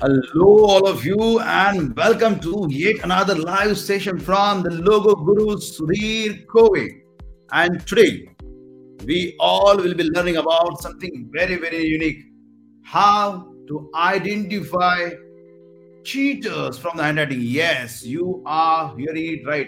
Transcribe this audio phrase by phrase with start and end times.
[0.00, 5.55] Hello, all of you, and welcome to yet another live session from the Logo Guru
[5.57, 7.01] Sudhir Kove.
[7.51, 8.29] And today,
[9.05, 12.19] we all will be learning about something very, very unique
[12.83, 15.09] how to identify
[16.03, 17.41] cheaters from the handwriting.
[17.41, 19.67] Yes, you are hearing it right.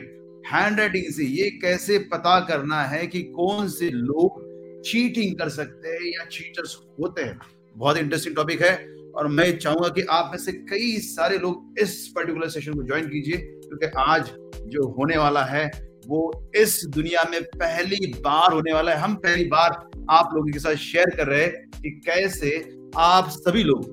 [0.51, 4.41] Handwriting से ये कैसे पता करना है कि कौन से लोग
[4.85, 7.39] चीटिंग कर सकते हैं या चीटर्स होते हैं
[7.77, 8.75] बहुत इंटरेस्टिंग टॉपिक है
[9.15, 13.07] और मैं चाहूँगा कि आप में से कई सारे लोग इस पर्टिकुलर सेशन को ज्वाइन
[13.07, 14.29] कीजिए, क्योंकि आज
[14.67, 15.65] जो होने वाला है,
[16.07, 19.71] वो इस दुनिया में पहली बार होने वाला है। हम पहली बार
[20.11, 22.57] आप लोगों के साथ शेयर कर रहे हैं कि कैसे
[22.97, 23.85] आप सभी लोग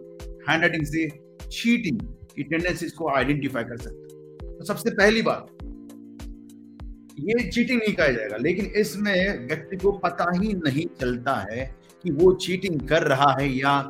[0.48, 1.09] हैंड राइटिंग से
[1.43, 2.01] चीटिंग
[2.37, 5.46] की टेंडेंसीज को आइडेंटिफाई कर सकते हैं। तो सबसे पहली बात,
[7.21, 11.65] ये चीटिंग नहीं कहा जाएगा, लेकिन इसमें व्यक्ति को पता ही नहीं चलता है
[12.05, 13.80] कि वो चीटिंग कर रहा है या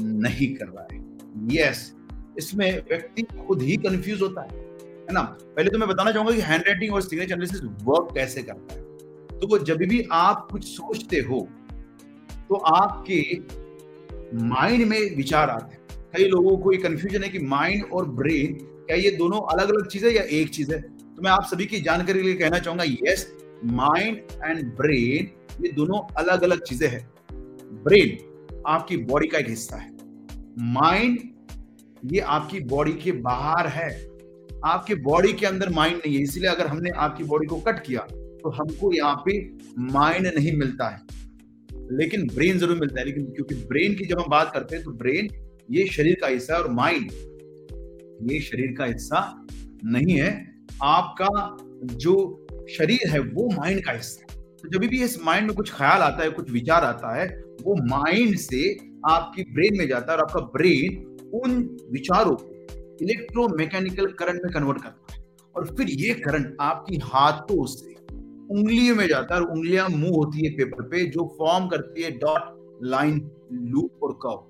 [0.00, 0.98] नहीं कर रहा है।
[1.52, 1.92] यस
[2.38, 4.58] इसमें व्यक्ति खुद ही कंफ्यूज होता है
[5.00, 5.22] है ना?
[5.22, 8.82] पहले तो मैं बताना चाहूँगा कि हैंड राइटिंग और सिग्नेचर एनालिसिस वर्क कैसे करता है?
[9.40, 11.40] तो वो जब भी आप कुछ सोचते हो
[12.48, 13.22] तो आपके
[14.44, 15.80] माइंड में विचार आते हैं।
[16.14, 18.54] कई लोगों को ये कंफ्यूजन है कि माइंड और ब्रेन
[18.86, 20.80] क्या ये दोनों अलग अलग चीज़ है या एक चीज़ है?
[20.80, 23.30] तो मैं आप सभी की जानकारी के लिए कहना चाहूँगा यस
[23.64, 25.30] माइंड एंड ब्रेन
[25.64, 27.08] ये दोनों अलग अलग चीज़ें हैं।
[27.84, 28.16] ब्रेन
[28.70, 29.88] आपकी बॉडी का एक हिस्सा है।
[30.72, 31.18] माइंड
[32.04, 33.88] ये आपकी बॉडी के बाहर है।
[34.64, 38.06] आपके बॉडी के अंदर माइंड नहीं है। इसलिए अगर हमने आपकी बॉडी को कट किया
[38.40, 39.38] तो हमको यहाँ पे
[39.92, 41.00] माइंड नहीं मिलता है।
[41.92, 44.92] लेकिन ब्रेन ज़रूर मिलता है। लेकिन क्योंकि ब्रेन की जब हम बात करते हैं तो
[44.94, 45.28] ब्रेन
[45.70, 47.10] ये शरीर का हिस्सा है और माइंड
[48.22, 49.20] ये शरीर का हिस्सा
[49.86, 50.30] नहीं है।
[50.82, 51.28] आपका
[51.94, 52.14] जो
[52.70, 56.02] शरीर है, वो माइंड का हिस्सा है। तो जब भी इस माइंड में कुछ ख्याल
[56.02, 57.28] आता है, कुछ विचार आता है
[57.64, 58.74] वो माइंड से
[59.10, 62.50] आपकी ब्रेन में जाता है और आपका ब्रेन उन विचारों को
[63.02, 65.24] इलेक्ट्रोमैकेनिकल करंट में कन्वर्ट करता है।
[65.56, 67.94] और फिर ये करंट आपकी हाथों से
[68.50, 72.10] उंगलियों में जाता है और उंगलियाँ मुँह होती है पेपर पे, जो फॉर्म करती है
[72.10, 74.46] डॉट लाइन लूप और कव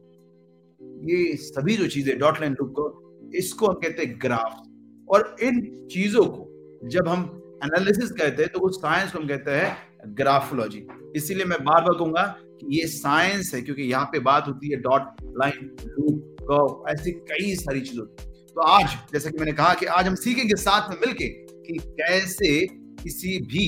[1.08, 4.62] ये सभी जो चीज़ें डॉट लाइन लूप कव इसको हम कहते हैं ग्राफ
[5.08, 6.46] और इन चीज़ों को
[6.88, 9.76] जब हम एनालिसिस कहते हैं तो उस साइंस को हम कहते हैं
[10.06, 10.86] ग्राफोलॉजी
[11.16, 12.36] इसीलिए मैं बार बार कहूँगा
[12.68, 17.54] ये साइंस है, क्योंकि यहाँ पे बात होती है डॉट लाइन लूप कर्व ऐसी कई
[17.54, 20.96] सारी चीज़ों होती तो आज, जैसा कि मैंने कहा कि आज हम सीखेंगे साथ में
[21.06, 21.28] मिलके
[21.64, 22.66] कि कैसे
[23.02, 23.66] किसी भी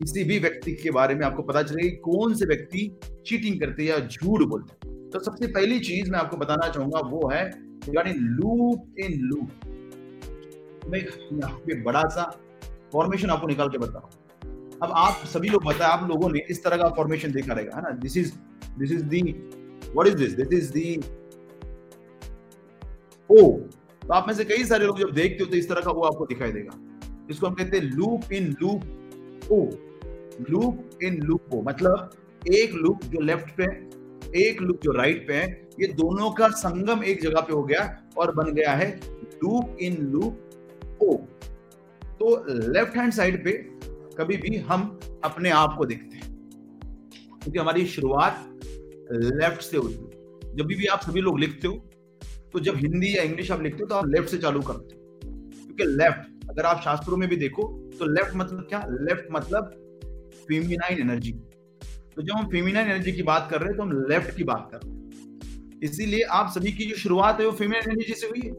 [0.00, 3.90] किसी भी व्यक्ति के बारे में आपको पता चलेगा कौन से व्यक्ति चीटिंग करते हैं
[3.90, 8.16] या झूठ बोलते हैं। तो सबसे पहली चीज़ मैं आपको बताना चाहूँगा वो है रिगार्डिंग
[8.16, 9.50] लूप इन लूप
[10.88, 12.24] मैं यहाँ पे बड़ा सा
[12.92, 14.23] फॉर्मेशन आपको निकाल के बता रहा हूँ
[14.84, 17.82] अब आप सभी लोग बताए, आप लोगों ने इस तरह का फॉर्मेशन देखा रहेगा, है
[17.82, 17.90] ना?
[18.00, 18.32] This is
[18.78, 20.96] this is the what is this this is the
[23.30, 23.50] O
[24.02, 26.02] तो आप में से कई सारे लोग जब देखते हो तो इस तरह का वो
[26.02, 26.78] आपको दिखाई देगा।
[27.30, 29.60] इसको हम कहते हैं loop in loop O
[30.50, 32.10] loop in loop O मतलब
[32.42, 33.64] एक लूप जो लेफ़्ट पे
[34.40, 35.46] एक लूप जो राइट पे है,
[35.80, 37.84] ये दोनों का संगम एक जगह पे हो गया
[38.18, 38.90] और बन गया है
[39.44, 41.14] लूप इन लूप ओ
[42.18, 43.52] तो लेफ़्ट हैंड साइड पे
[44.14, 44.82] कभी भी हम
[45.24, 46.32] अपने आप को देखते हैं।
[47.38, 48.50] क्योंकि हमारी शुरुआत
[49.12, 51.74] लेफ़्ट से होती है जब भी आप सभी लोग लिखते हो
[52.52, 55.00] तो जब हिंदी या इंग्लिश आप लिखते हो तो आप लेफ़्ट से चालू करते हो।
[55.66, 57.62] क्योंकि लेफ़्ट अगर आप शास्त्रों में भी देखो
[57.98, 58.82] तो लेफ़्ट मतलब क्या?
[58.90, 59.70] लेफ़्ट मतलब
[60.48, 61.32] फेमिनाइन एनर्जी
[62.16, 64.68] तो जब हम फेमिनाइन एनर्जी की बात कर रहे हैं तो हम लेफ़्ट की बात
[64.72, 68.40] कर रहे हैं। इसीलिए आप सभी की जो शुरुआत है, वो फेमिनाइन एनर्जी से हुई
[68.40, 68.50] है।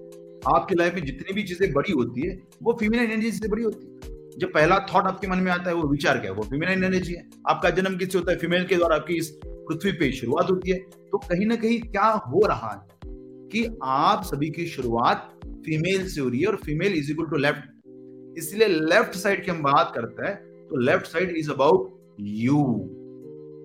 [0.47, 3.85] आपकी लाइफ में जितनी भी चीज़ें बड़ी होती है, वो फेमिनाइन एनर्जी से बड़ी होती
[3.85, 3.94] है।
[4.38, 6.38] जो पहला थॉट आपके मन में आता है, वो विचार क्या है?
[6.38, 8.38] वो फीमेल एनर्जी है। आपका जन्म किससे होता है?
[8.38, 10.78] फीमेल के द्वारा आपकी इस पृथ्वी पे शुरुआत होती है।
[11.12, 13.13] तो कहीं ना कहीं क्या हो रहा है
[13.51, 15.31] कि आप सभी की शुरुआत
[15.66, 19.51] फीमेल से हो रही है और female is equal to left इसलिए लेफ़्ट साइड की
[19.51, 20.35] हम बात करते हैं
[20.69, 22.62] तो left side is about you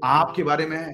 [0.04, 0.92] आपके बारे में है।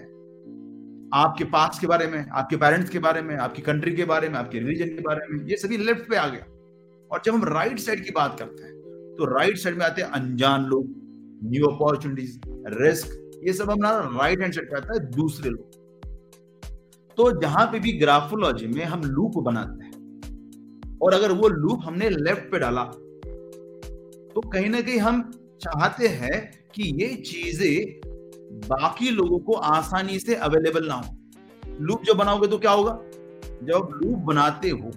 [1.14, 4.38] आपके पास के बारे में आपके पेरेंट्स के बारे में आपकी कंट्री के बारे में
[4.38, 6.46] आपके रिलीजन के बारे में ये सभी लेफ़्ट पे आ गया।
[7.10, 8.74] और जब हम राइट साइड की बात करते हैं
[9.18, 10.86] तो राइट साइड में आते हैं अनजान लोग
[11.44, 12.38] न्यू अपॉर्चुनिटीज़
[12.74, 13.08] रिस्क
[13.46, 15.84] ये सब हमारा राइट हैंड साइड आता है दूसरे लोग।
[17.18, 22.08] तो जहाँ पे भी ग्राफोलॉजी में हम लूप बनाते हैं, और अगर वो लूप हमने
[22.10, 22.84] लेफ़्ट पे डाला
[24.34, 25.22] तो कहीं ना कहीं हम
[25.62, 26.40] चाहते हैं
[26.74, 28.00] कि ये चीज़ें
[28.64, 31.16] बाकी लोगों को आसानी से अवेलेबल ना हो।
[31.80, 32.98] लूप जब बनाओगे तो क्या होगा?
[33.62, 34.90] जब लूप बनाते हो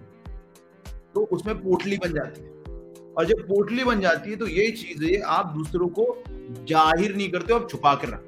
[1.14, 2.59] तो उसमें पोटली बन जाती है।
[3.18, 6.06] और जब पोटली बन जाती है तो ये चीज़ें आप दूसरों को
[6.70, 8.28] ज़ाहिर नहीं करते आप छुपा कर रख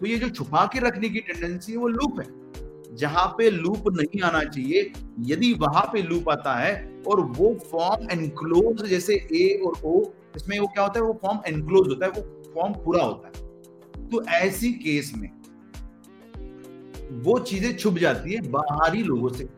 [0.00, 3.84] तो ये जो छुपा के रखने की टेंडेंसी है, वो लूप है। जहाँ पे लूप
[3.90, 4.92] नहीं आना चाहिए,
[5.26, 10.02] यदि वहाँ पे लूप आता है और वो फॉर्म एनक्लोज जैसे ए और ओ
[10.36, 11.04] इसमें वो क्या होता है?
[11.06, 15.30] वो फॉर्म एनक्लोज होता है, वो फॉर्म पूरा होता है। तो ऐसी केस में
[17.24, 19.48] वो चीज़ें छुप जाती है बाहरी लोगों से।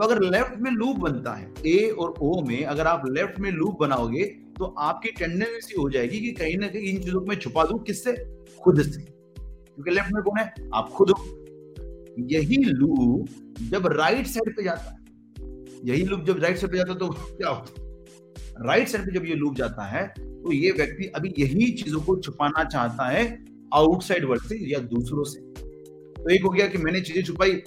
[0.00, 3.50] तो अगर लेफ़्ट में लूप बनता है ए और ओ में अगर आप लेफ़्ट में
[3.52, 4.24] लूप बनाओगे
[4.58, 8.12] तो आपकी टेंडेंसी हो जाएगी कि कहीं ना कहीं इन चीज़ों में छुपा दू किससे?
[8.62, 10.54] खुद से। क्योंकि लेफ़्ट में कौन है?
[10.74, 11.24] आप खुद हो।
[12.30, 13.28] यही लूप
[13.70, 14.96] जब राइट साइड पे जाता है,
[15.84, 18.66] यही लूप जब राइट साइड पे जाता है तो क्या होता है?
[18.66, 22.16] राइट साइड पे जब ये लूप जाता है तो ये व्यक्ति अभी यही चीज़ों को
[22.20, 23.28] छुपाना चाहता है
[23.74, 27.62] आउटसाइड वर्ल्ड से या दूसरों से। तो एक हो गया कि मैंने चीज़ें छुपाई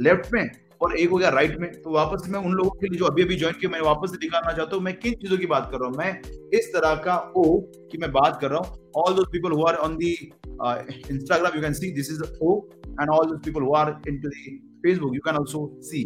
[0.00, 2.98] लेफ़्ट में और एक हो गया राइट में तो वापस मैं उन लोगों के लिए
[2.98, 5.46] जो अभी अभी ज्वाइन किया मैं वापस से दिखाना चाहता हूँ, मैं किन चीज़ों की
[5.46, 5.96] बात कर रहा हूँ?
[5.98, 7.44] मैं इस तरह का ओ
[7.90, 11.62] की मैं बात कर रहा हूँ। All those people who are on the Instagram you
[11.62, 15.20] can see this is O and all those people who are into the Facebook you
[15.24, 16.04] can also see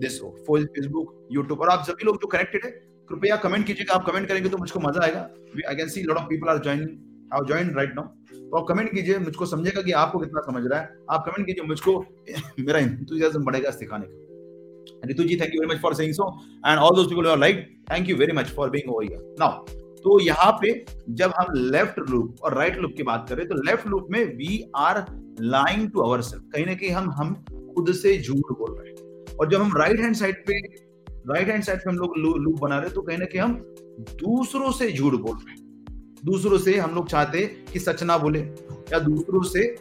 [0.00, 2.70] this O for Facebook YouTube और आप सभी लोग जो connected है,
[3.08, 5.20] कृपया comment कीजिएगा, आप comment करेंगे तो मुझको मज़ा आएगा।
[5.68, 6.88] I can see lot of people are joining
[7.34, 10.80] have join right now तो आप कमेंट कीजिए मुझको समझेगा कि आपको कितना समझ रहा
[10.80, 11.98] है। आप कमेंट कीजिए मुझको
[12.60, 14.20] मेरा इंतज़ाम बढ़ेगा सिखाने का।
[15.08, 16.26] Ritu ji, thank you very much for saying so.
[16.64, 19.20] And all those people who are like, thank you very much for being over here.
[19.40, 19.50] Now,
[20.04, 20.72] तो यहाँ पे
[21.20, 24.60] जब हम लेफ़्ट लूप और राइट लूप की बात करें तो लेफ़्ट लूप में we
[24.76, 25.04] are
[25.40, 27.34] lying to our self कहीं ना कहीं हम हम
[27.74, 30.58] खुद से झूठ बोल रहे हैं। और जब हम राइट हैंड साइड पे
[31.32, 33.54] राइट हैंड साइड पे हम लोग लूप बना रहे हैं तो कहीं ना कहीं हम
[34.24, 35.61] दूसरों से झूठ बोल रहे हैं।
[36.22, 38.40] दूसरों से हम लोग चाहते कि सच ना बोले,
[38.92, 39.74] या दूसरों से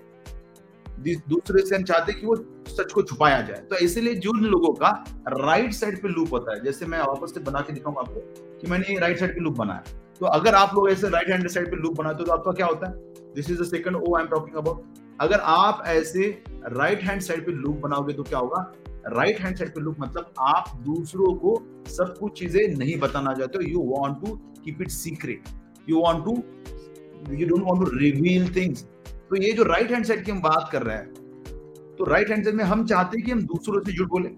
[0.97, 2.35] दूसरे से हम चाहते कि वो
[2.69, 4.89] सच को छुपाया जाए। तो इसीलिए जिन लोगों का
[5.29, 8.19] राइट साइड पे लूप होता है, जैसे मैं वापस से बना के दिखाऊँगा आपको
[8.59, 9.83] कि मैंने राइट साइड पे लूप बनाया।
[10.19, 12.65] तो अगर आप लोग ऐसे राइट हैंड साइड पे लूप बनाते हो तो आपका क्या
[12.65, 12.93] होता है?
[13.35, 14.83] This is the second O I am talking about
[15.19, 16.27] अगर आप ऐसे
[16.67, 18.61] राइट हैंड साइड पे लूप बनाओगे तो क्या होगा?
[19.07, 21.55] राइट हैंड साइड पे लूप मतलब आप दूसरों को
[21.89, 25.49] सब कुछ चीज़ें नहीं बताना चाहते हो। You want to keep it secret
[25.91, 26.35] you want to
[27.35, 30.69] you don't want to reveal things तो ये जो राइट हैंड साइड की हम बात
[30.71, 33.93] कर रहे हैं तो राइट हैंड साइड में हम चाहते हैं कि हम दूसरों से
[33.93, 34.29] झूठ बोले।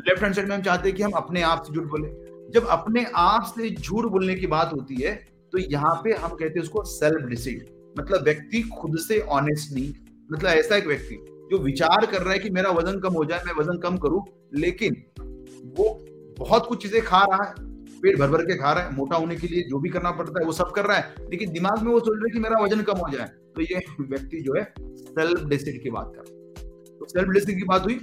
[0.00, 2.08] लेफ़्ट हैंड साइड में हम चाहते हैं कि हम अपने आप से झूठ बोले।
[2.52, 5.14] जब अपने आप से झूठ बोलने की बात होती है
[5.52, 9.92] तो यहाँ पे हम कहते हैं उसको सेल्फ डिसीट मतलब व्यक्ति खुद से ऑनेस्ट नहीं
[10.32, 11.18] मतलब ऐसा एक व्यक्ति
[11.50, 14.22] जो विचार कर रहा है कि मेरा वज़न कम हो जाए, मैं वज़न कम करूँ,
[14.54, 15.02] लेकिन
[15.78, 15.88] वो
[16.38, 17.54] बहुत कुछ चीज़ें खा रहा है
[18.02, 20.40] पेट भर भर के खा रहा है, मोटा होने के लिए जो भी करना पड़ता
[20.40, 22.62] है, वो सब कर रहा है। लेकिन दिमाग में वो सोच रहा है कि मेरा
[22.62, 26.40] वज़न कम हो जाए। तो ये व्यक्ति जो है सेल्फ डिसिड की बात कर
[26.98, 28.00] तो सेल्फ डिसिड की बात हुई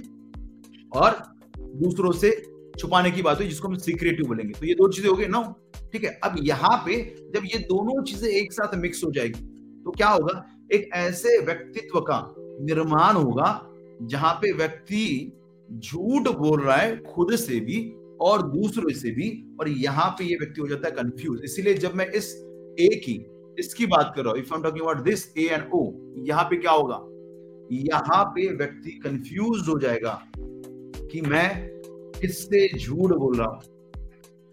[0.92, 1.22] और
[1.76, 2.30] दूसरों से
[2.78, 5.42] छुपाने की बात हुई, जिसको हम सीक्रेटिव बोलेंगे। तो ये दो चीज़ें हो गई ना
[5.92, 6.10] ठीक है?
[6.24, 6.94] अब यहाँ पे
[7.34, 9.40] जब ये दोनों चीज़ें एक साथ मिक्स हो जाएगी
[9.84, 10.44] तो क्या होगा?
[10.72, 13.48] एक ऐसे व्यक्तित्व का निर्माण होगा,
[14.02, 15.32] जहाँ पे व्यक्ति
[15.68, 17.78] झूठ बोल रहा है, खुद से भी
[18.20, 19.28] और दूसरों से भी,
[19.60, 22.34] और यहाँ पे ये व्यक्ति हो जाता है कंफ्यूज इसीलिए जब मैं इस
[22.80, 23.14] ए की,
[23.58, 25.80] इसकी बात कर रहा हूँ if I talking about this A and O
[26.26, 27.00] यहाँ पे क्या होगा?
[27.72, 31.48] यहाँ पे व्यक्ति कंफ्यूज हो जाएगा कि मैं
[32.20, 33.60] किससे झूठ बोल रहा हूँ।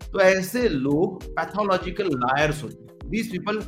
[0.02, 3.60] तो ऐसे लोग पैथोलॉजिकल लायर्स होते हैं। These people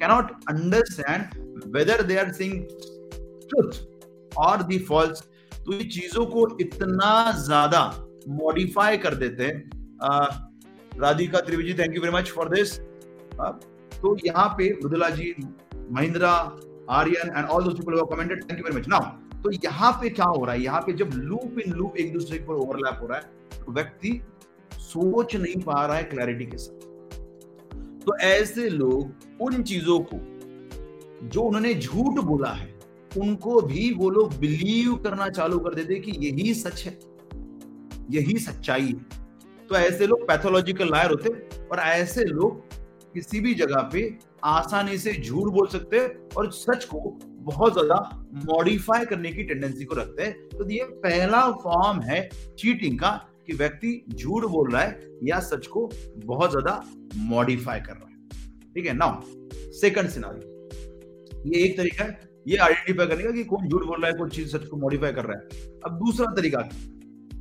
[0.00, 2.62] cannot understand whether they are saying
[3.50, 5.22] truth और दी फॉल्स
[5.52, 7.80] तो ये चीज़ों को इतना ज़्यादा
[8.34, 9.56] मॉडिफाई कर देते हैं।
[10.92, 12.78] Radhika Trivedi thank you very much for this
[13.92, 15.34] तो यहाँ पे Mridula ji,
[15.90, 16.30] Mahindra,
[16.90, 19.02] Aryan and all those people commented thank you very much now
[19.42, 20.62] तो यहाँ पे क्या हो रहा है?
[20.62, 23.24] यहाँ पे जब लूप इन लूप एक दूसरे पर ओवरलैप हो रहा है
[23.56, 24.20] तो व्यक्ति
[24.72, 26.86] सोच नहीं पा रहा है क्लैरिटी के साथ।
[28.00, 30.18] तो ऐसे लोग उन चीज़ों को,
[31.24, 32.68] जो उन्होंने झूठ बोला है,
[33.12, 36.98] उनको भी वो लोग बिलीव करना चालू कर देते कि यही सच है।
[38.10, 41.30] यही सच्चाई है। तो ऐसे लोग पैथोलॉजिकल लायर होते
[41.62, 42.76] और ऐसे लोग
[43.14, 44.02] किसी भी जगह पे
[44.46, 47.00] आसानी से झूठ बोल सकते हैं और सच को
[47.42, 47.96] बहुत ज़्यादा
[48.46, 53.10] मॉडिफाई करने की टेंडेंसी को रखते हैं। तो ये पहला फॉर्म है चीटिंग का
[53.46, 55.88] कि व्यक्ति झूठ बोल रहा है या सच को
[56.18, 56.82] बहुत ज़्यादा
[57.28, 58.92] मॉडिफाई कर रहा है। ठीक है?
[58.94, 59.20] नाउ
[59.74, 64.10] सेकंड सिनारी ये एक तरीका है। ये आइडेंटिफाई करने का कि कौन झूठ बोल रहा
[64.10, 66.68] है, कौन चीज़ सच को मॉडिफाई कर रहा है। अब दूसरा तरीका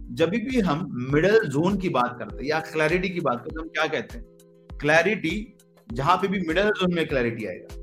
[0.09, 3.61] जब भी हम मिडल जोन की बात करते हैं या क्लैरिटी की बात करते हैं,
[3.61, 4.25] हम क्या कहते हैं?
[4.69, 5.53] क्लैरिटी
[5.89, 7.73] जहाँ पे भी मिडल जोन में क्लैरिटी आएगा,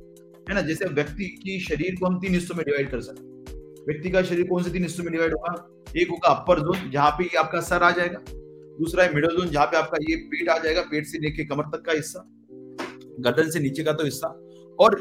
[0.49, 0.61] है ना?
[0.61, 4.23] जैसे व्यक्ति की शरीर को हम तीन हिस्सों में डिवाइड कर सकते हैं। व्यक्ति का
[4.23, 5.53] शरीर कौन से तीन हिस्सों में डिवाइड होगा?
[5.97, 8.19] एक होगा अपर जोन जहाँ पे आपका सर आ जाएगा।
[8.79, 11.65] दूसरा है मिडल जोन जहाँ पे आपका ये पेट आ जाएगा, पेट से लेके कमर
[11.65, 12.25] तक का हिस्सा,
[13.21, 14.29] गर्दन से नीचे का तो हिस्सा,
[14.79, 14.95] और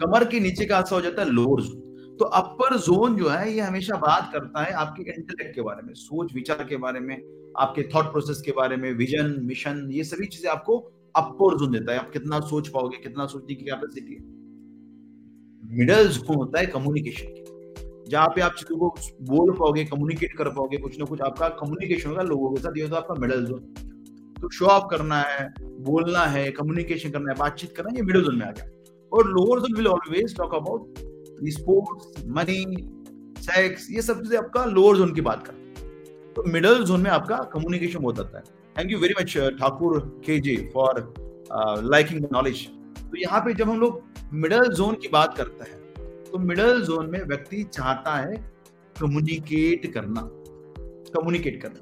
[0.00, 1.82] कमर के नीचे का हिस्सा हो जाता है लोअर जोन
[2.18, 5.94] तो अपर जोन जो है, ये हमेशा बात करता है आपके इंटेलेक्ट के बारे में,
[5.94, 7.16] सोच विचार के बारे में,
[7.58, 10.78] आपके थॉट प्रोसेस के बारे में विजन मिशन ये सभी चीज़ें आपको
[11.16, 14.20] अपर जोन देता है। आप कितना सोच पाओगे, कितना सोचने की कैपेसिटी है।
[15.76, 18.88] मिडल जोन होता है कम्युनिकेशन की। जहाँ पे आप चीज़ों को
[19.24, 22.82] बोल पाओगे कम्युनिकेट कर पाओगे, कुछ ना कुछ आपका कम्युनिकेशन होगा लोगों के साथ, ये
[22.82, 23.60] होता है आपका मिडल जोन
[24.36, 28.22] तो शो ऑफ़ करना है, बोलना है कम्युनिकेशन करना है, बातचीत करना है, ये मिडल
[28.22, 28.64] जोन में आ गया।
[29.12, 30.98] और lower zone will always talk about
[31.50, 32.64] sports money
[33.40, 35.62] sex ये सब चीज़ें आपका लोअर जोन की बात कर
[36.36, 38.44] तो मिडल जोन में आपका कम्युनिकेशन बहुत आता है।
[38.76, 41.02] Thank you very much Thakur K J for
[41.84, 42.66] liking knowledge
[43.00, 44.02] तो यहाँ पे जब हम लोग
[44.34, 45.78] मिडल जोन की बात करते हैं
[46.24, 48.36] तो मिडल जोन में व्यक्ति चाहता है
[48.96, 50.28] कम्युनिकेट करना
[51.10, 51.80] कम्युनिकेट करना।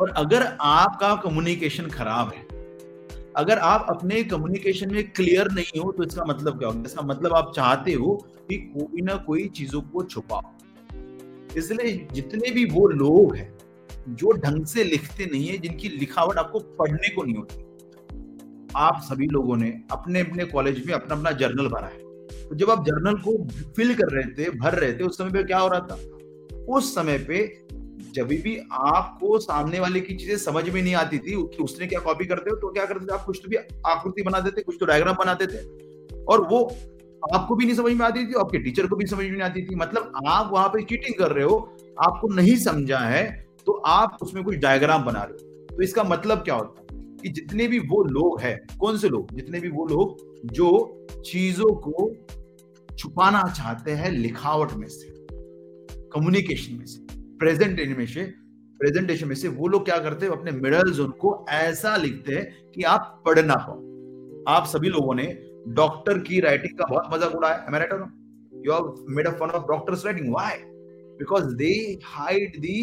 [0.00, 2.46] और अगर आपका कम्युनिकेशन खराब है
[3.38, 6.82] अगर आप अपने कम्युनिकेशन में क्लियर नहीं हो तो इसका मतलब क्या होगा?
[6.86, 8.14] इसका मतलब आप चाहते हो
[8.48, 10.42] कि कोई ना कोई चीज़ों को छुपाओ।
[11.56, 13.52] इसलिए जितने भी वो लोग हैं,
[14.08, 17.64] जो ढंग से लिखते नहीं है, जिनकी लिखावट आपको पढ़ने को नहीं होती,
[18.76, 22.70] आप सभी लोगों ने अपने अपने कॉलेज में अपना अपना जर्नल भरा है। तो जब
[22.70, 23.36] आप जर्नल को
[23.76, 25.98] फिल कर रहे थे, भर रहे थे, उस समय पे क्या हो रहा था?
[26.68, 27.46] उस समय पे
[28.18, 32.00] जब भी आपको सामने वाले की चीज़ें समझ में नहीं आती थी कि उसने क्या
[32.00, 33.14] कॉपी करते हो तो क्या करते थे?
[33.14, 36.64] आप कुछ तो भी आकृति बना देते, कुछ तो डायग्राम बनाते थे और वो
[37.22, 39.62] आपको भी नहीं समझ में आती थी, आपके टीचर को भी समझ में नहीं आती
[39.62, 41.56] थी। मतलब आप वहाँ पे चीटिंग कर रहे हो,
[41.98, 43.24] आपको नहीं समझा है
[43.66, 46.86] तो आप उसमें कुछ डायग्राम बना रहे हो। तो इसका मतलब क्या होता है
[47.18, 49.34] कि जितने भी वो लोग हैं, कौन से लोग?
[49.34, 50.16] जितने भी वो लोग
[50.52, 50.70] जो
[51.26, 52.14] चीज़ों को
[52.88, 55.16] छुपाना चाहते हैं लिखावट में से
[56.12, 57.07] कम्युनिकेशन में से।
[57.40, 58.22] प्रेजेंटेशन में से,
[58.80, 62.72] प्रेजेंटेशन में से वो लोग क्या करते हैं अपने मिडल जोन को ऐसा लिखते हैं
[62.72, 63.76] कि आप पढ़ ना पाओ।
[64.48, 65.26] आप सभी लोगों ने
[65.74, 67.88] डॉक्टर की राइटिंग का बहुत मज़ाक उड़ाया। है
[68.66, 70.56] you are made a fun of doctors writing why
[71.18, 71.72] because they
[72.04, 72.76] hide the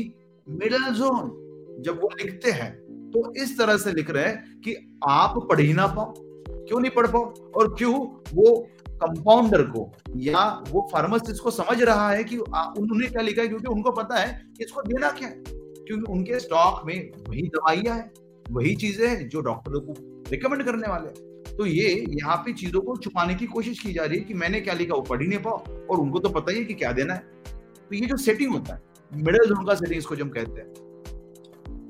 [0.47, 2.71] middle zone जब वो लिखते हैं
[3.11, 4.75] तो इस तरह से लिख रहे हैं कि
[5.09, 6.13] आप पढ़ ही ना पाओ।
[6.47, 7.23] क्यों नहीं पढ़ पाओ?
[7.55, 7.93] और क्यों
[8.33, 13.47] वो कंपाउंडर को, या वो फार्मासिस्ट को समझ रहा है कि उन्होंने क्या लिखा है?
[13.47, 17.95] क्योंकि उनको पता है कि इसको देना क्या है। क्योंकि उनके स्टॉक में वही दवाइयाँ
[17.95, 18.11] हैं,
[18.45, 19.93] वही चीज़ें हैं जो डॉक्टरों को
[20.31, 24.03] रिकमेंड करने वाले हैं। तो ये यहाँ पे चीज़ों को छुपाने की कोशिश की जा
[24.03, 26.51] रही है कि मैंने क्या लिखा वो पढ़ ही नहीं पाओ, और उनको तो पता
[26.51, 29.75] ही है कि क्या देना है। तो ये जो सेटिंग होता है मिडल जोन का
[29.75, 30.83] सेटिंग इसको जो हम कहते हैं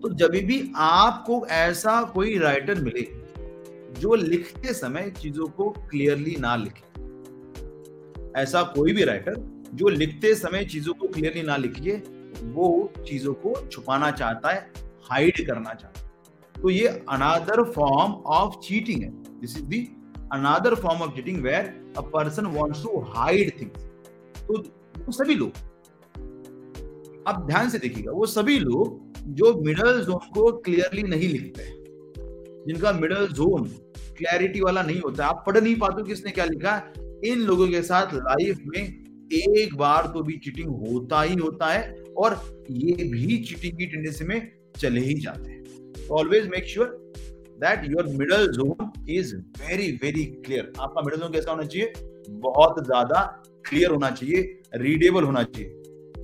[0.02, 3.02] तो जब भी आपको ऐसा कोई राइटर मिले,
[4.00, 6.84] जो लिखते समय चीज़ों को क्लियरली ना लिखे
[8.36, 9.36] ऐसा कोई भी राइटर
[9.74, 11.96] जो लिखते समय चीज़ों को क्लियरली ना लिखिए,
[12.46, 14.72] वो चीज़ों को छुपाना चाहता है
[15.12, 16.06] हाइड करना चाहता है।
[16.56, 19.10] तो ये अनादर फॉर्म ऑफ़ चीटिंग है।
[19.42, 19.80] This is the
[20.34, 23.86] another form of cheating where a person wants to hide things
[24.38, 24.58] तो
[24.98, 25.52] वो सभी लोग,
[27.28, 31.76] आप ध्यान से देखिएगा, वो सभी लोग जो मिडल जोन को क्लियरली नहीं लिखते हैं,
[32.68, 33.64] जिनका मिडल जोन
[34.18, 36.78] क्लैरिटी वाला नहीं होता आप पढ़ नहीं पाते किसने क्या लिखा
[37.26, 38.82] इन लोगों के साथ लाइफ में
[39.34, 42.34] एक बार तो भी चीटिंग होता ही होता है और
[42.72, 46.88] ये भी चीटिंग की टेंडेंसी में चले ही जाते हैं। Always make sure
[47.60, 51.94] that your middle zone is very very clear आपका मिडल जोन कैसा होना चाहिए?
[52.30, 53.22] बहुत ज़्यादा
[53.70, 55.70] क्लियर होना चाहिए रीडेबल होना चाहिए।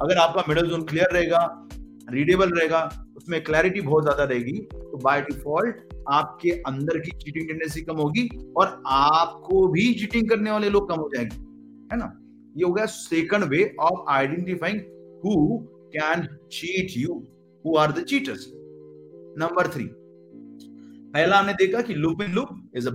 [0.02, 1.42] अगर आपका मिडल जोन क्लियर रहेगा
[2.10, 2.82] रीडेबल रहेगा
[3.22, 5.76] उसमें क्लैरिटी बहुत ज़्यादा रहेगी तो बाय डिफ़ॉल्ट
[6.10, 10.96] आपके अंदर की चीटिंग टेंडेंसी कम होगी और आपको भी चीटिंग करने वाले लोग कम
[10.96, 11.36] हो जाएँगे,
[11.92, 12.08] है ना?
[12.58, 14.80] ये हो गया second way of identifying
[15.26, 15.58] who
[15.96, 17.22] can cheat you
[17.66, 18.52] who are the cheaters
[19.38, 19.88] number three
[21.14, 22.90] पहला हमने देखा कि loop in loop is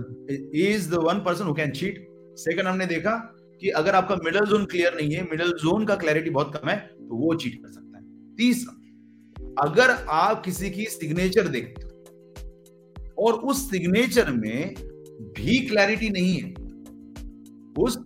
[0.57, 2.05] is the one person who can cheat
[2.39, 3.15] second हमने देखा
[3.61, 6.77] कि अगर आपका मिडल जोन क्लियर नहीं है मिडल जोन का क्लैरिटी बहुत कम है
[6.77, 8.76] तो वो चीट कर सकता है। तीसरा
[9.59, 11.89] अगर आप किसी की सिग्नेचर देखते हो,
[13.19, 14.73] और उस सिग्नेचर में
[15.37, 16.53] भी क्लैरिटी नहीं है,
[17.77, 17.97] उस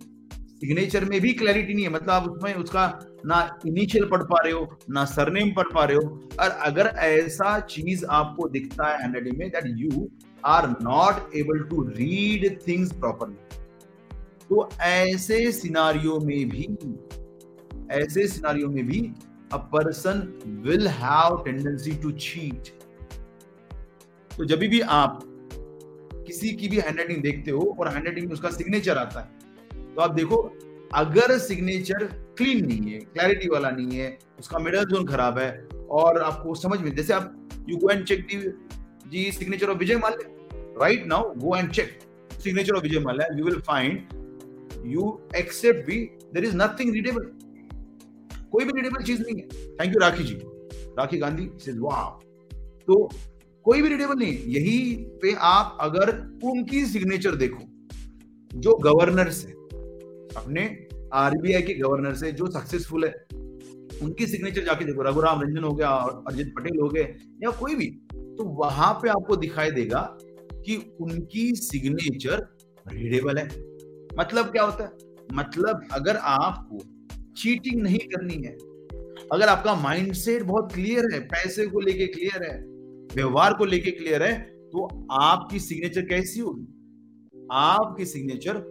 [0.60, 2.86] सिग्नेचर में भी क्लैरिटी नहीं है मतलब आप उसमें उसका
[3.26, 6.08] ना इनिशियल पढ़ पा रहे हो, ना सरनेम पढ़ पा रहे हो,
[6.40, 10.08] और अगर ऐसा चीज़ आपको दिखता है हैंडराइटिंग में that you
[10.44, 13.36] are not able to read things properly
[14.48, 16.66] तो ऐसे सिनारियों में भी,
[17.92, 19.00] ऐसे सिनारियों में भी
[19.52, 20.20] a person
[20.64, 22.68] will have tendency to cheat
[24.30, 25.20] तो जब भी आप
[26.26, 29.40] किसी की भी हैंडराइटिंग देखते हो और हैंडराइटिंग में उसका सिग्नेचर आता है
[29.94, 30.36] तो आप देखो,
[30.94, 32.04] अगर सिग्नेचर
[32.38, 35.50] क्लीन नहीं है क्लैरिटी वाला नहीं है, उसका मिडल जोन खराब है,
[35.90, 38.26] और आपको समझ में, जैसे आप you go and check
[39.08, 40.28] G signature of Vijay Mallya
[40.80, 41.98] right now go and check
[42.42, 46.00] signature of Vijay Mallya you will find you except भी
[46.34, 47.30] देर इज़ नथिंग रीडेबल
[48.52, 50.34] कोई भी रीडेबल चीज़ नहीं है। थैंक यू राखी जी
[50.98, 51.46] राखी गांधी
[52.88, 53.08] तो
[53.66, 56.10] कोई भी रीडेबल नहीं यही पे आप अगर
[56.44, 57.64] उनकी सिग्नेचर देखो,
[58.50, 59.52] जो गवर्नर से
[60.36, 60.64] अपने
[61.14, 63.12] आरबीआई के गवर्नर से जो सक्सेसफुल है,
[64.02, 67.02] उनकी सिग्नेचर जाके देखो। रघुराम रंजन हो गया, अरजित पटेल हो गए,
[67.42, 70.00] या कोई भी तो वहाँ पे आपको दिखाई देगा
[70.54, 72.46] कि उनकी सिग्नेचर
[72.86, 73.46] रीडेबल है।
[74.18, 74.90] मतलब क्या होता है?
[75.32, 76.78] मतलब अगर आपको
[77.36, 78.52] चीटिंग नहीं करनी है।
[79.28, 82.58] अगर आपका माइंडसेट बहुत क्लियर है, पैसे को लेके क्लियर है,
[83.14, 84.34] व्यवहार को लेके क्लियर है
[84.72, 86.66] तो आपकी सिग्नेचर कैसी होगी?
[87.52, 88.62] आपकी सिग्नेचर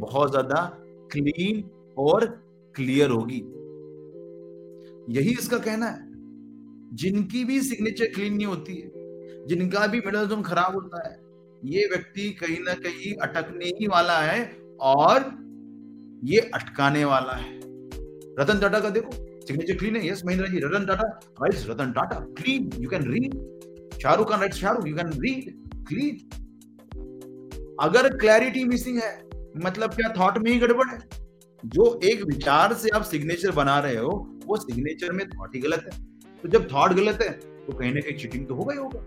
[0.00, 0.62] बहुत ज़्यादा
[1.10, 1.62] क्लीन
[1.98, 2.26] और
[2.74, 3.40] क्लियर होगी।
[5.10, 6.12] यही इसका कहना है।
[6.96, 11.16] जिनकी भी सिग्नेचर क्लीन नहीं होती है, जिनका भी मिडल जोन खराब होता है,
[11.62, 14.44] ये व्यक्ति कहीं ना कहीं अटकने ही वाला है
[14.82, 15.30] और
[16.24, 17.52] ये अटकाने वाला है।
[18.40, 19.12] रतन टाटा का देखो
[19.46, 21.08] सिग्नेचर क्लीन है yes Mahendra ji Ratan Tata
[21.42, 23.34] right Ratan Tata clean you can read
[24.02, 25.52] Shahrukh Khan right Shahrukh you can read
[25.88, 26.40] clean
[27.80, 29.12] अगर क्लैरिटी मिसिंग है
[29.64, 30.98] मतलब क्या थॉट में ही गड़बड़ है?
[31.62, 34.10] जो एक विचार से आप सिग्नेचर बना रहे हो,
[34.46, 35.98] वो सिग्नेचर में थॉट ही गलत है।
[36.44, 37.30] तो जब थॉट गलत है
[37.66, 39.00] तो कहीं ना कहीं चीटिंग तो होगा ही होगा।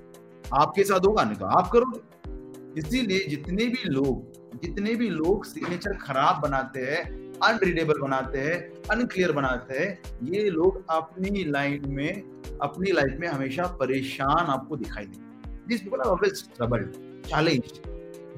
[0.62, 5.98] आपके साथ होगा, नहीं तो आप करोगे। इसीलिए जितने भी लोग, जितने भी लोग सिग्नेचर
[5.98, 8.58] खराब बनाते हैं अनरीडेबल बनाते हैं
[8.92, 12.24] अनक्लियर बनाते हैं, ये लोग अपनी लाइन में,
[12.62, 16.94] अपनी लाइफ में हमेशा परेशान आपको दिखाई देंगे। This people are always troubled
[17.26, 17.80] challenge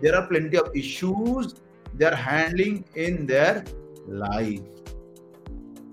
[0.01, 1.53] there are plenty of issues
[1.95, 3.63] they are handling in their
[4.09, 4.75] life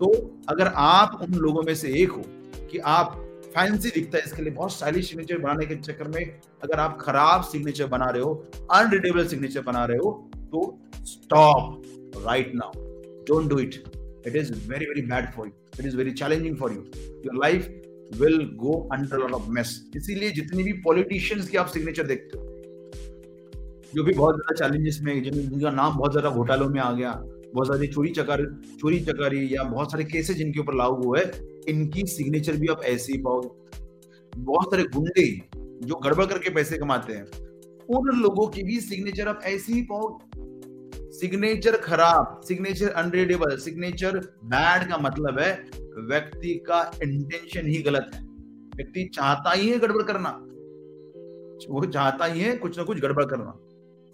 [0.01, 0.11] तो
[0.49, 2.23] अगर आप उन लोगों में से एक हो
[2.71, 3.23] कि आप
[3.55, 7.43] फैंसी दिखता है इसके लिए, बहुत स्टाइलिश सिग्नेचर बनाने के चक्कर में अगर आप खराब
[7.43, 8.35] सिग्नेचर बना रहे हो
[8.73, 11.83] अनरीडेबल सिग्नेचर बना रहे हो तो stop
[12.27, 12.86] right now
[13.28, 13.83] don't do it
[14.26, 16.80] it is very very bad for you it is very challenging for you
[17.25, 17.68] your life
[18.14, 22.45] will go under lot of mess इसीलिए जितनी भी पॉलिटिशियंस की आप सिग्नेचर देखते हो,
[23.94, 27.11] जो भी बहुत ज़्यादा चैलेंजेस में जिनका नाम बहुत ज़्यादा घोटालों में आ गया,
[27.55, 28.42] बहुत सारी चोरी चकार
[28.81, 31.20] चोरी चकारी या बहुत सारे केसेस जिनके ऊपर लागू हुए
[31.68, 33.48] इनकी सिग्नेचर भी आप ऐसे ही पाओगे।
[34.33, 35.27] बहुत सारे गुंडे
[35.83, 37.24] जो गड़बड़ करके पैसे कमाते हैं,
[37.88, 40.44] उन लोगों की भी सिग्नेचर आप ऐसे ही पाओगे।
[41.16, 45.52] सिग्नेचर खराब सिग्नेचर अनरीडेबल सिग्नेचर बैड का मतलब है
[46.09, 48.20] व्यक्ति का इंटेंशन ही गलत है।
[48.76, 50.31] व्यक्ति चाहता ही है गड़बड़ करना।
[51.70, 53.50] वो चाहता ही है कुछ ना कुछ गड़बड़ करना।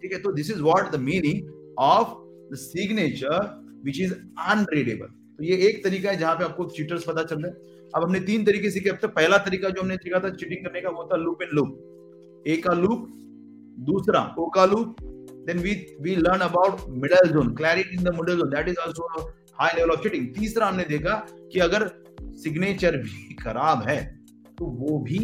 [0.03, 2.15] ठीक है तो this is what the meaning of
[2.53, 3.39] the signature
[3.85, 4.15] which is
[4.49, 7.53] unreadable तो ये एक तरीका है जहाँ पे आपको चीटर्स पता चल रहे
[7.95, 10.81] अब हमने तीन तरीके सीखे। अब तक पहला तरीका जो हमने सीखा था चीटिंग करने
[10.81, 13.09] का, वो था लूप एंड लूप ए का लूप
[13.87, 14.97] दूसरा ओ का loop
[15.47, 19.07] then we we learn about middle zone clarity in the middle zone that is also
[19.61, 21.15] high level of cheating तीसरा हमने देखा
[21.53, 21.91] कि अगर
[22.43, 24.01] सिग्नेचर भी खराब है
[24.59, 25.19] तो वो भी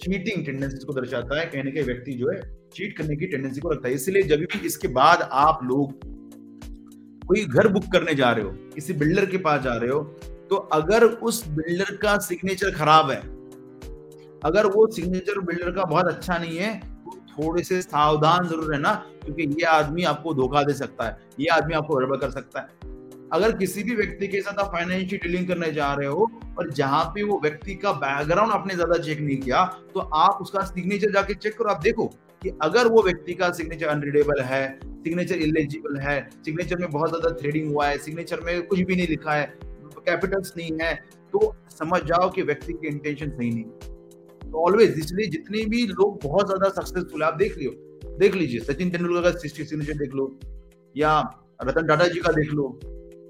[0.00, 2.40] चीटिंग टेंडेंसी को दर्शाता है। कहने के व्यक्ति जो है
[2.74, 5.92] चीट करने की टेंडेंसी को रखता है। इसलिए जब भी इसके बाद आप लोग
[7.22, 10.02] कोई घर बुक करने जा रहे हो, किसी बिल्डर के पास जा रहे हो
[10.50, 13.20] तो अगर उस बिल्डर का सिग्नेचर खराब है,
[14.42, 16.70] अगर वो सिग्नेचर बिल्डर का बहुत अच्छा नहीं है
[17.38, 18.92] थोड़े से सावधान ज़रूर रहना,
[19.24, 22.84] क्योंकि ये आदमी आपको धोखा दे सकता है, ये आदमी आपको गड़बड़ कर सकता है।
[23.32, 27.04] अगर किसी भी व्यक्ति के साथ आप फाइनेंशियल डीलिंग करने जा रहे हो, और जहाँ
[27.14, 31.34] पे वो व्यक्ति का बैकग्राउंड आपने ज़्यादा चेक नहीं किया तो आप उसका सिग्नेचर जाके
[31.36, 32.06] चेक करो। आप देखो
[32.42, 37.30] कि अगर वो व्यक्ति का सिग्नेचर अनरीडेबल है सिग्नेचर इलेजिबल है सिग्नेचर में बहुत ज़्यादा
[37.36, 39.44] थ्रेडिंग हुआ है सिग्नेचर में कुछ भी नहीं लिखा है
[39.98, 40.94] कैपिटल्स नहीं है
[41.32, 43.95] तो समझ जाओ कि व्यक्ति की इंटेंशन सही नहीं तो
[44.54, 47.70] ऑलवेज इसलिए जितने भी लोग बहुत ज़्यादा सक्सेसफुल आप देख लियो
[48.18, 50.38] देख लीजिए, सचिन तेंदुलकर का सिग्नेचर देख लो,
[50.94, 51.18] या
[51.60, 52.68] रतन टाटा जी का देख लो,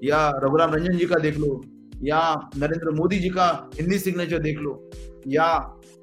[0.03, 1.61] या रघुराम रंजन जी का देख लो,
[2.03, 2.19] या
[2.57, 4.89] नरेंद्र मोदी जी का हिंदी सिग्नेचर देख लो,
[5.27, 5.45] या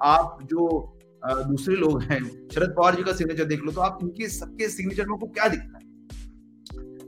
[0.03, 0.67] आप जो
[1.23, 2.21] दूसरे लोग हैं,
[2.53, 5.47] शरद पवार जी का सिग्नेचर देख लो तो आप इनके सबके सिग्नेचर में को क्या
[5.47, 5.83] दिखता है?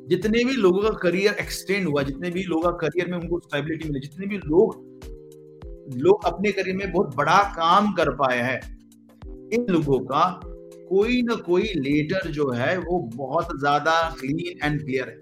[0.08, 3.89] जितने भी लोगों का करियर एक्सटेंड हुआ, जितने भी लोगों का करियर में उनको स्टेबिलिटी
[3.89, 4.76] मिली, जितने भी लोग
[5.95, 8.60] लोग अपने करियर में बहुत बड़ा काम कर पाए हैं।
[9.54, 10.23] इन लोगों का
[10.89, 15.19] कोई ना कोई लेटर जो है, वो बहुत ज़्यादा क्लीन एंड क्लियर है।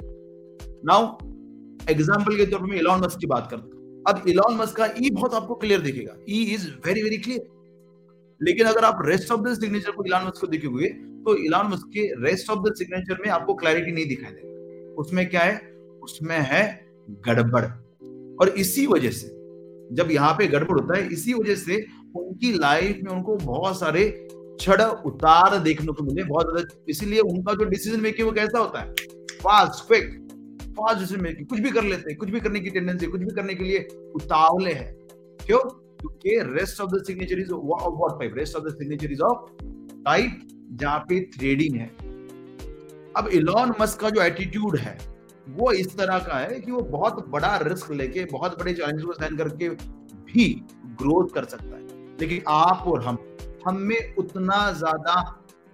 [0.85, 1.17] नाउ
[1.89, 4.85] एग्ज़ाम्पल के तौर पर मैं इलॉन मस्क की बात करता हूँ। अब इलॉन मस्क का
[4.97, 7.47] ई बहुत आपको क्लियर दिखेगा। E is very very clear
[8.41, 10.87] लेकिन अगर आप रेस्ट ऑफ़ द सिग्नेचर को इलान मस्क को देखोगे
[11.25, 15.29] तो इलान मस्क के रेस्ट ऑफ़ द सिग्नेचर में आपको क्लैरिटी नहीं दिखाई देगा। उसमें
[15.29, 15.55] क्या है?
[16.03, 16.63] उसमें है
[17.27, 17.65] गड़बड़।
[18.41, 19.27] और इसी वजह से
[19.91, 21.85] जब यहाँ पे गड़बड़ होता है, इसी वजह से
[22.17, 24.03] उनकी लाइफ में उनको बहुत सारे
[24.59, 28.79] छड़ उतार देखने को मिले, बहुत ज़्यादा। इसीलिए उनका जो डिसीज़न मेकिंग वो कैसा होता
[28.79, 28.93] है?
[29.33, 30.05] Fast quick
[30.77, 33.35] fast decision making कुछ भी कर लेते हैं, कुछ भी करने की टेंडेंसी कुछ भी
[33.35, 34.93] करने के लिए उतावले हैं।
[35.39, 35.59] क्यों?
[35.99, 39.49] क्योंकि rest of the signature is what type rest of the signature is of
[40.05, 41.87] type जहाँ पे थ्रेडिंग है।
[43.17, 44.97] अब इलॉन मस्क का जो एटीट्यूड है
[45.49, 49.13] वो इस तरह का है कि वो बहुत बड़ा रिस्क लेके, बहुत बड़े चैलेंज को
[49.13, 50.45] सहन करके भी
[51.01, 51.83] ग्रोथ कर सकता है।
[52.19, 53.17] लेकिन आप और हम
[53.67, 55.21] हम में उतना ज़्यादा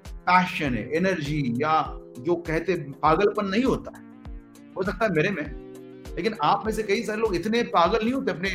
[0.06, 1.74] पैशन है एनर्जी या
[2.20, 4.04] जो कहते पागलपन नहीं होता। है
[4.76, 5.44] हो सकता है मेरे में,
[6.16, 8.50] लेकिन आप में से कई सारे लोग इतने पागल नहीं होते अपने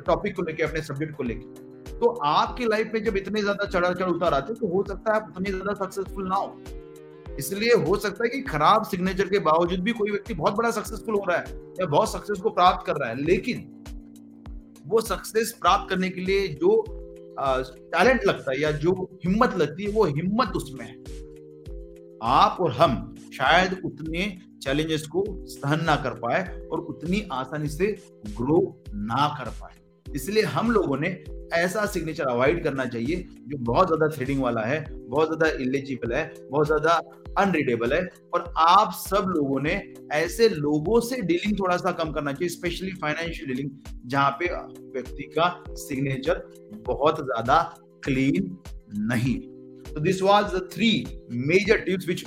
[0.00, 3.92] टॉपिक को लेके, अपने सब्जेक्ट को लेके। तो आपकी लाइफ में जब इतने ज़्यादा चढ़ा
[3.92, 6.56] चढ़ उतार आते तो हो सकता है आप उतनी ज़्यादा सक्सेसफुल ना हो।
[7.38, 11.14] इसलिए हो सकता है कि खराब सिग्नेचर के बावजूद भी कोई व्यक्ति बहुत बड़ा सक्सेसफुल
[11.14, 11.44] हो रहा है
[11.80, 13.68] या बहुत सक्सेस को प्राप्त कर रहा है, लेकिन
[14.86, 16.84] वो सक्सेस प्राप्त करने के लिए जो
[17.38, 18.92] टैलेंट लगता है या जो
[19.24, 20.94] हिम्मत लगती है, वो हिम्मत उसमें है।
[22.22, 24.26] आप और हम शायद उतने
[24.62, 27.86] चैलेंजेस को सहन ना कर पाए और उतनी आसानी से
[28.30, 29.80] ग्रो ना कर पाए।
[30.16, 31.08] इसलिए हम लोगों ने
[31.54, 33.16] ऐसा सिग्नेचर अवॉइड करना चाहिए
[33.48, 37.00] जो बहुत ज़्यादा थ्रेडिंग वाला है, बहुत ज़्यादा इलिजिबल है, बहुत ज़्यादा
[37.38, 38.00] अनरीडेबल है।
[38.34, 39.74] और आप सब लोगों ने
[40.12, 43.70] ऐसे लोगों से डीलिंग थोड़ा सा कम करना चाहिए स्पेशली फाइनेंशियल डीलिंग
[44.06, 44.48] जहाँ पे
[44.92, 45.48] व्यक्ति का
[45.78, 46.42] सिग्नेचर
[46.86, 47.62] बहुत ज़्यादा
[48.04, 48.56] क्लीन
[49.08, 49.38] नहीं।
[49.84, 50.92] तो this was the three
[51.46, 52.24] major tips which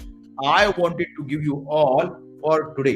[0.48, 2.08] I wanted to give you all
[2.42, 2.92] for today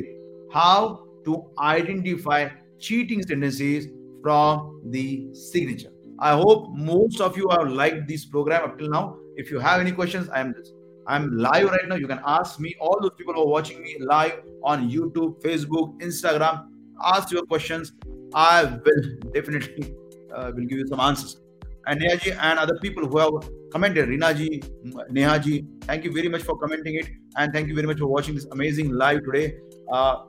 [0.55, 0.93] how
[1.25, 2.45] to identify
[2.81, 5.91] cheating tendencies from the signature.
[6.19, 9.17] I hope most of you have liked this program up till now.
[9.35, 10.71] If you have any questions, I am this.
[11.07, 11.95] I'm live right now.
[11.95, 15.99] You can ask me, all those people who are watching me live on YouTube, Facebook,
[16.01, 16.67] Instagram,
[17.03, 17.93] ask your questions.
[18.33, 19.95] I will definitely
[20.35, 21.39] uh, will give you some answers.
[21.87, 24.61] And Neha and other people who have commented, Rina ji,
[25.09, 27.09] Neha ji, thank you very much for commenting it.
[27.37, 29.57] And thank you very much for watching this amazing live today.
[29.91, 30.25] Uh,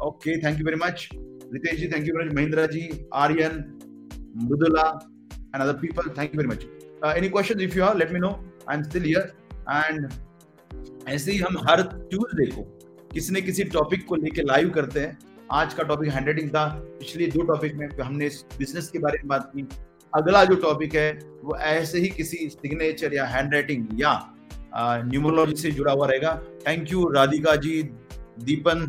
[0.00, 1.10] okay, thank you very much.
[1.52, 2.34] Ritesh ji, thank you very much.
[2.34, 3.78] Mahindra ji, Aryan,
[4.36, 5.02] Mudula,
[5.54, 6.64] and other people, thank you very much.
[7.02, 8.38] Uh, any questions if you have, let me know.
[8.66, 9.26] I'm still here.
[9.70, 10.08] And
[11.08, 12.62] ऐसे ही हम हर Tuesday को
[13.12, 15.18] किसी न किसी topic को लेके live करते हैं
[15.52, 16.64] आज का टॉपिक हैंड था
[16.98, 19.66] पिछले दो टॉपिक में हमने बिज़नेस के बारे में बात की
[20.12, 21.10] अगला जो टॉपिक है
[21.44, 24.14] वो ऐसे ही किसी सिग्नेचर या हैंड राइटिंग या
[24.76, 26.34] न्यूमोलॉजी से जुड़ा हुआ रहेगा
[26.66, 27.82] thank you Radhika ji
[28.48, 28.88] Dipan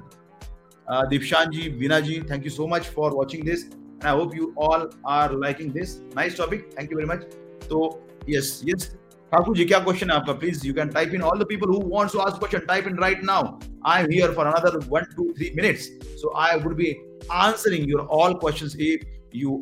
[0.90, 3.64] uh, Dipshanji, Vinaji, thank you so much for watching this.
[3.64, 6.00] And I hope you all are liking this.
[6.16, 6.74] Nice topic.
[6.74, 7.24] Thank you very much.
[7.68, 8.96] So, yes, yes.
[9.32, 10.40] Thakur kya question aapka?
[10.40, 12.66] Please, you can type in all the people who wants to ask question.
[12.66, 13.60] Type in right now.
[13.84, 15.90] I'm here for another one, two, three minutes.
[16.18, 17.00] So I would be
[17.32, 19.62] answering your all questions if you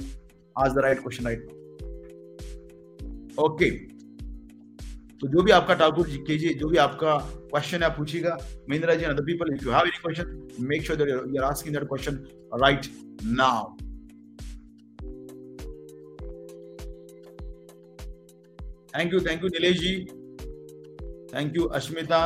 [0.58, 1.54] ask the right question right now.
[3.38, 3.90] Okay.
[5.22, 7.18] तो जो भी आपका ठाकुर जी कीजिए, जो भी आपका
[7.52, 8.38] question है पूछिएगा।
[8.70, 11.76] Mahindra ji other people if you have any question make sure that you are asking
[11.76, 12.24] that question
[12.64, 12.88] right
[13.40, 13.76] now
[18.94, 19.96] thank you thank you Nilesh ji
[21.34, 22.22] thank you Ashmita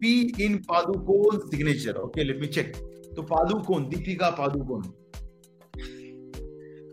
[0.00, 2.72] P in Padukone signature okay let me check
[3.16, 4.82] तो Padukone Deepika Padukone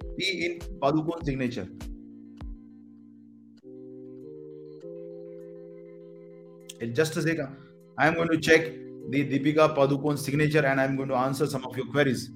[0.03, 1.88] P in Padukone signature
[6.87, 7.55] just a second
[7.97, 8.73] i am going to check
[9.09, 12.29] the deepika padukone signature and i am going to answer some of your queries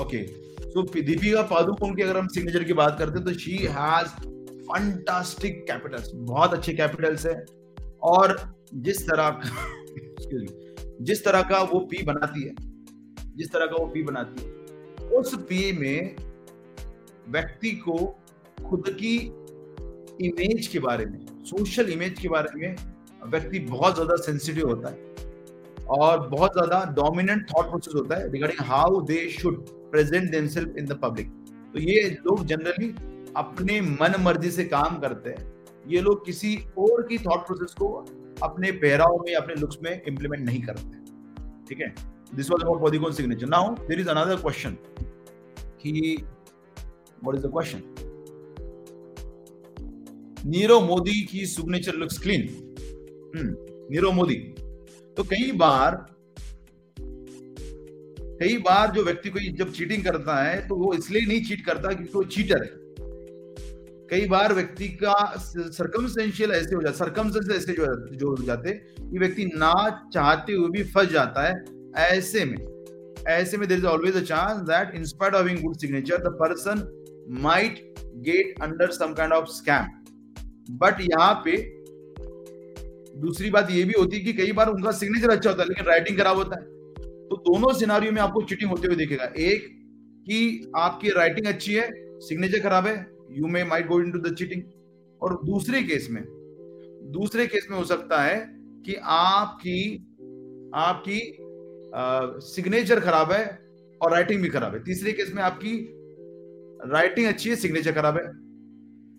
[0.00, 0.22] okay
[0.72, 4.08] so Deepika Padukone की अगर हम signature की बात करते हैं तो she has
[4.68, 7.34] fantastic capitals बहुत अच्छे कैपिटल्स है
[8.06, 8.36] और
[8.74, 9.64] जिस तरह का
[11.02, 12.54] जिस तरह का वो पी बनाती है,
[13.36, 14.50] जिस तरह का वो पी बनाती है,
[15.10, 16.16] उस पी में
[17.28, 17.96] व्यक्ति को
[18.58, 19.16] खुद की
[20.26, 22.76] इमेज के बारे में सोशल इमेज के बारे में
[23.30, 25.14] व्यक्ति बहुत ज़्यादा सेंसिटिव होता है
[25.90, 30.86] और बहुत ज़्यादा डोमिनेंट थॉट प्रोसेस होता है regarding how they should present themselves in
[30.86, 31.28] the public
[31.72, 32.88] तो ये लोग जनरली
[33.36, 35.55] अपने मन मर्ज़ी से काम करते हैं।
[35.88, 37.88] ये लोग किसी और की थॉट प्रोसेस को
[38.42, 41.04] अपने पहराव में, अपने लुक्स में इंप्लीमेंट नहीं करते।
[41.68, 41.94] ठीक है?
[42.34, 44.76] This was about polygon signature now there is another question
[45.82, 46.16] कि
[47.24, 47.82] what is the question
[50.46, 52.48] Nirav Modi की signature looks clean
[53.90, 54.34] Nirav Modi
[55.16, 55.96] तो कई बार
[58.40, 61.92] कई बार जो व्यक्ति कोई जब चीटिंग करता है तो वो इसलिए नहीं चीट करता
[61.92, 62.85] क्योंकि वो चीटर है।
[64.10, 69.18] कई बार व्यक्ति का सरकमस्टेंशियल ऐसे हो जाता सरकमस्टेंस ऐसे जो जो हो जाते कि
[69.18, 69.72] व्यक्ति ना
[70.14, 71.54] चाहते हुए भी फंस जाता है
[72.06, 72.56] ऐसे में।
[73.28, 76.82] ऐसे में there is always a chance that spite of good signature the person
[77.42, 77.94] might
[78.26, 79.88] get under some kind of scam
[80.76, 81.56] but यहाँ पे
[83.20, 85.86] दूसरी बात ये भी होती है कि कई बार उनका सिग्नेचर अच्छा होता है, लेकिन
[85.86, 86.64] राइटिंग खराब होता है।
[87.28, 89.66] तो दोनों सिनारियों में आपको चीटिंग होते हुए देखेगा। एक
[90.26, 91.88] कि आपकी राइटिंग अच्छी है
[92.20, 92.96] सिग्नेचर खराब है
[93.30, 94.62] you may might go into the cheating
[95.22, 96.22] और दूसरे केस में,
[97.12, 98.38] दूसरे केस में हो सकता है
[98.86, 99.78] कि आपकी
[100.76, 101.20] आपकी
[102.44, 103.44] सिग्नेचर खराब है
[104.00, 105.76] और राइटिंग भी खराब है। तीसरे केस में आपकी
[106.86, 108.26] राइटिंग अच्छी है सिग्नेचर खराब है।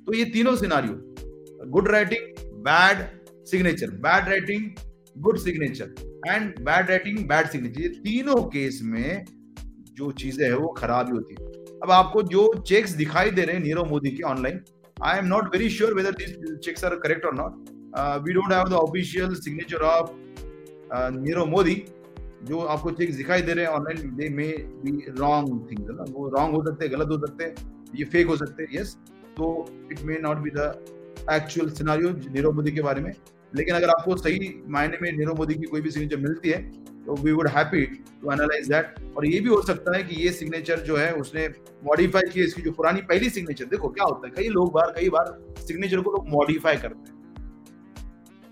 [0.06, 3.06] तो ये तीनों scenario good writing bad
[3.48, 4.70] signature bad writing
[5.15, 5.93] good signature
[6.28, 9.26] and bad writing bad signature ये तीनों केस में
[9.98, 13.56] जो चीज़ें है, वो खराब ही होती है। अब आपको जो चेक्स दिखाई दे रहे
[13.56, 14.60] हैं नीरव मोदी के online
[15.04, 17.70] I am not very sure whether this checks are correct और not
[18.24, 20.12] we don't have the official signature of
[21.13, 21.76] Nirav Modi,
[22.44, 24.48] जो आपको चेक्स दिखाई दे रहे हैं online they may
[24.84, 26.06] be wrong things ना?
[26.10, 27.54] वो रॉन्ग हो सकते हैं, गलत हो सकते हैं,
[27.96, 28.98] ये फेक हो सकते हैं यस
[29.38, 30.72] तो it may not be the
[31.34, 33.12] actual scenario Nirav Modi के बारे में।
[33.56, 36.62] लेकिन अगर आपको सही मायने में नीरव मोदी की कोई भी सिग्नेचर मिलती है
[37.13, 40.80] we would happy to analyse that और ये भी हो सकता है कि ये सिग्नेचर
[40.82, 41.48] जो है, उसने
[41.86, 45.10] मॉडिफाई की इसकी जो पुरानी पहली सिग्नेचर देखो क्या होता है, कई लोग बार, कई
[45.10, 47.15] बार सिग्नेचर को लोग मॉडिफाई करते हैं।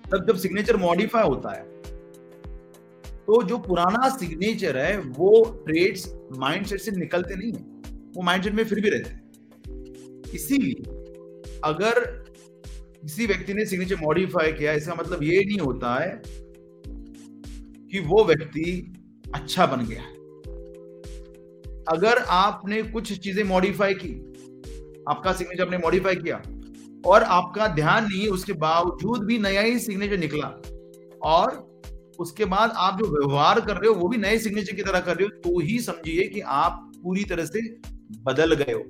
[0.06, 1.74] तब जब सिग्नेचर मॉडिफाई होता है
[3.28, 8.64] तो जो पुराना सिग्नेचर है, वो ट्रेड्स माइंडसेट से निकलते नहीं है। वो माइंडसेट में
[8.66, 9.24] फिर भी रहते हैं।
[10.36, 12.00] इसीलिए अगर
[13.02, 16.22] किसी व्यक्ति ने सिग्नेचर मॉडिफाई किया, इसका मतलब ये नहीं होता है
[17.96, 18.72] कि वो व्यक्ति
[19.36, 20.02] अच्छा बन गया
[21.88, 24.10] अगर आपने कुछ चीज़ें मॉडिफाई की,
[25.10, 26.42] आपका सिग्नेचर आपने मॉडिफाई किया,
[27.06, 30.48] और आपका ध्यान नहीं उसके बावजूद भी नया ही सिग्नेचर निकला,
[31.24, 31.52] और
[32.20, 35.16] उसके बाद आप जो व्यवहार कर रहे हो, वो भी नए सिग्नेचर की तरह कर
[35.18, 37.62] रहे हो तो ही समझिए कि आप पूरी तरह से
[38.24, 38.84] बदल गए हो।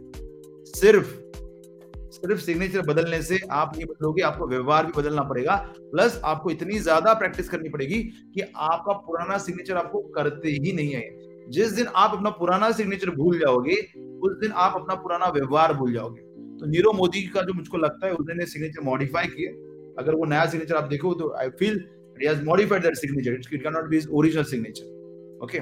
[0.74, 1.14] सिर्फ़
[2.16, 6.80] सिर्फ़ सिग्नेचर बदलने से आप नहीं बदलोगे, आपको व्यवहार भी बदलना पड़ेगा प्लस आपको इतनी
[6.80, 8.02] ज़्यादा प्रैक्टिस करनी पड़ेगी
[8.36, 11.10] कि आपका पुराना सिग्नेचर आपको करते ही नहीं आए।
[11.50, 13.76] जिस दिन आप अपना पुराना सिग्नेचर भूल जाओगे,
[14.22, 16.22] उस दिन आप अपना पुराना व्यवहार भूल जाओगे।
[16.60, 19.48] तो नीरो मोदी का जो मुझको लगता है, उसने सिग्नेचर मॉडिफाई किए
[20.00, 21.84] अगर वो नया सिग्नेचर आप देखो तो I feel
[22.18, 23.32] he has modified that signature.
[23.34, 24.46] It cannot be his original
[25.44, 25.62] okay?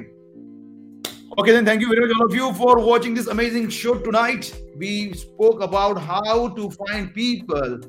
[1.36, 4.54] Okay, then thank you very much, all of you, for watching this amazing show tonight.
[4.76, 7.80] We spoke about how to find people,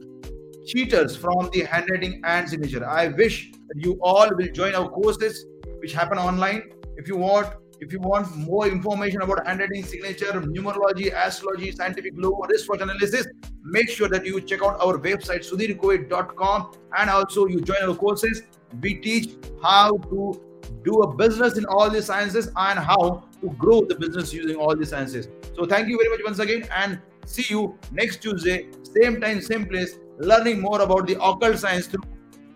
[0.65, 2.84] cheaters from the handwriting and signature.
[2.84, 5.45] I wish that you all will join our courses,
[5.80, 6.71] which happen online.
[6.98, 12.32] If you want, if you want more information about handwriting, signature, numerology, astrology, scientific law,
[12.50, 13.28] risk wristwatch analysis,
[13.63, 18.41] make sure that you check out our website sudhirkoit.com and also you join our courses.
[18.82, 20.44] We teach how to
[20.84, 24.75] do a business in all these sciences and how to grow the business using all
[24.75, 25.28] these sciences.
[25.56, 29.65] So thank you very much once again and see you next Tuesday, same time, same
[29.65, 32.04] place, learning more about the occult science through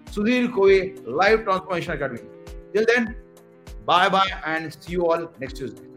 [0.06, 2.22] Sudhir Kove Live Transformation Academy.
[2.74, 3.16] Till then,
[3.86, 5.89] bye bye and see you all next Tuesday.